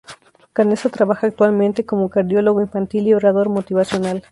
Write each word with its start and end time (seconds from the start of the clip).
Canessa 0.53 0.89
trabaja 0.89 1.27
actualmente 1.27 1.85
como 1.85 2.09
cardiólogo 2.09 2.59
infantil 2.59 3.05
y 3.07 3.13
orador 3.13 3.49
motivacional. 3.49 4.19